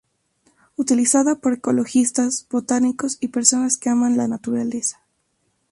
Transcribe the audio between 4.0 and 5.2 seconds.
la naturaleza.